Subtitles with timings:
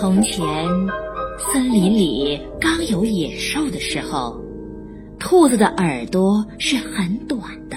[0.00, 0.44] 从前，
[1.38, 4.40] 森林里刚有野兽的时候，
[5.18, 7.76] 兔子的耳朵是很短的。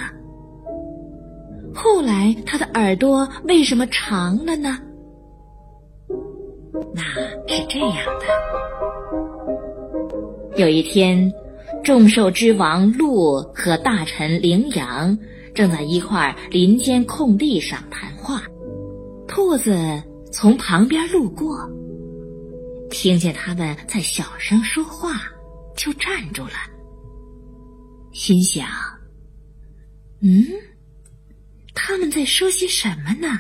[1.73, 4.77] 后来，它的耳朵为什么长了呢？
[6.93, 7.01] 那
[7.47, 8.25] 是这样的：
[10.57, 11.33] 有一天，
[11.83, 15.17] 众兽之王鹿和大臣羚羊
[15.55, 18.43] 正在一块林间空地上谈话，
[19.27, 19.75] 兔子
[20.31, 21.67] 从旁边路过。
[22.91, 25.23] 听见他们在小声说话，
[25.75, 26.53] 就站住了。
[28.11, 28.67] 心想
[30.21, 30.45] ：“嗯，
[31.73, 33.39] 他们在说些什么呢？”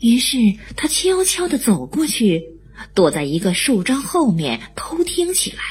[0.00, 0.36] 于是
[0.76, 2.60] 他悄悄的走过去，
[2.94, 5.62] 躲在一个树桩后面偷听起来。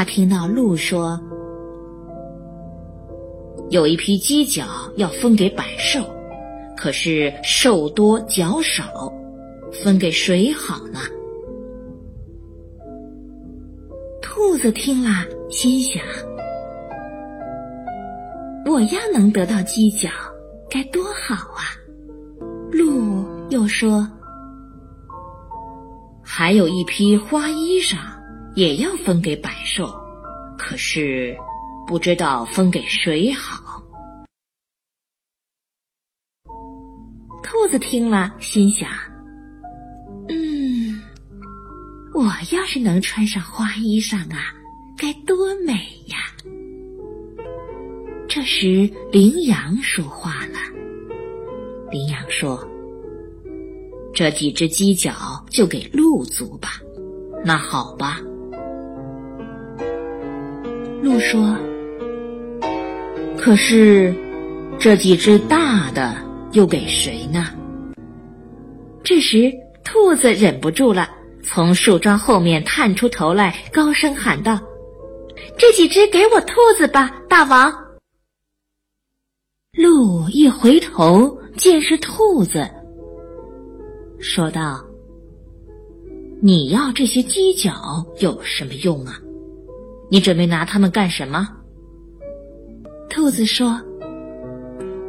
[0.00, 1.20] 他听到鹿说
[3.68, 4.64] ：“有一批鸡脚
[4.96, 6.02] 要分给百兽，
[6.74, 9.12] 可是兽多脚少，
[9.70, 11.00] 分给谁好呢？”
[14.22, 15.10] 兔子听了，
[15.50, 16.02] 心想
[18.64, 20.08] ：“我要能得到鸡脚，
[20.70, 21.76] 该多好啊！”
[22.72, 24.08] 鹿又说
[26.24, 27.98] ：“还有一批花衣裳。”
[28.54, 29.88] 也要分给百兽，
[30.58, 31.36] 可是
[31.86, 33.82] 不知道分给谁好。
[37.42, 38.88] 兔子听了，心想
[40.28, 41.00] ：“嗯，
[42.14, 44.52] 我要是能穿上花衣裳啊，
[44.96, 45.72] 该多美
[46.08, 46.18] 呀！”
[48.28, 50.58] 这时，羚羊说话了。
[51.90, 52.66] 羚羊说
[54.14, 56.80] ：“这几只鸡脚就给鹿族吧。”
[57.44, 58.20] 那好吧。
[61.02, 61.56] 鹿说
[63.38, 64.14] ：“可是，
[64.78, 66.14] 这几只大的
[66.52, 67.46] 又给谁呢？”
[69.02, 69.50] 这时，
[69.82, 71.08] 兔子忍不住了，
[71.42, 74.60] 从树桩后面探出头来，高声喊道
[75.56, 77.72] ：“这几只给我兔子吧，大王！”
[79.72, 82.68] 鹿一回头，见是兔子，
[84.18, 84.84] 说道
[86.42, 89.18] ：“你要这些犄角有什么用啊？”
[90.10, 91.48] 你准备拿它们干什么？
[93.08, 93.80] 兔子说：“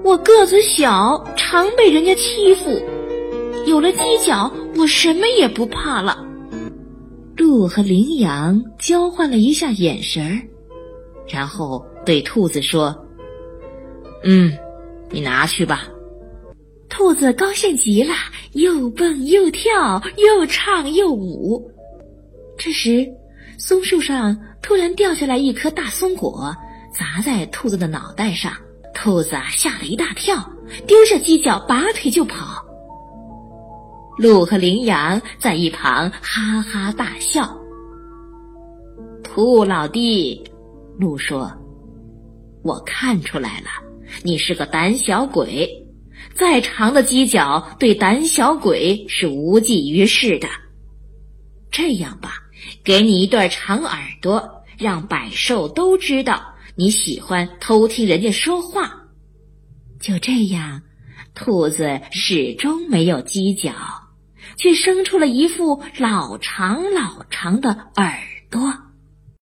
[0.05, 2.79] 我个子小，常被人家欺负。
[3.65, 6.25] 有了犄角，我什么也不怕了。”
[7.35, 10.37] 鹿和羚羊交换了一下眼神儿，
[11.27, 12.95] 然后对兔子说
[14.23, 14.51] ：“嗯，
[15.09, 15.87] 你拿去吧。”
[16.89, 18.13] 兔子高兴极了，
[18.53, 21.71] 又蹦又跳，又唱又舞。
[22.57, 23.07] 这时，
[23.61, 24.35] 松树上。
[24.59, 26.55] 突然掉下来一颗大松果，
[26.91, 28.53] 砸在兔子的脑袋上。
[28.93, 30.51] 兔子啊吓了一大跳，
[30.87, 32.63] 丢下犄角，拔腿就跑。
[34.17, 37.57] 鹿和羚羊在一旁哈哈大笑。
[39.23, 40.43] 兔老弟，
[40.99, 41.51] 鹿说
[42.63, 43.67] ：“我看出来了，
[44.23, 45.69] 你是个胆小鬼。
[46.35, 50.47] 再长的犄角对胆小鬼是无济于事的。
[51.71, 52.35] 这样吧。”
[52.83, 59.03] 给你一对长耳朵，让百兽都知道你喜欢偷听人家说话。
[59.99, 60.81] 就这样，
[61.35, 63.71] 兔子始终没有犄角，
[64.57, 68.17] 却生出了一副老长老长的耳
[68.49, 68.73] 朵。